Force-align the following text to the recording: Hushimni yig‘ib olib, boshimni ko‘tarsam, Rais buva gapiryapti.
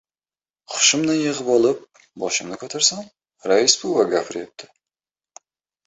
Hushimni 0.75 1.17
yig‘ib 1.17 1.51
olib, 1.57 1.85
boshimni 2.25 2.59
ko‘tarsam, 2.65 3.07
Rais 3.53 3.79
buva 3.87 4.11
gapiryapti. 4.17 4.75